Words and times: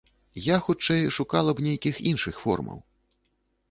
Я, 0.45 0.57
хутчэй, 0.67 1.05
шукала 1.19 1.51
б 1.59 1.69
нейкіх 1.69 2.03
іншых 2.15 2.35
формаў. 2.49 2.85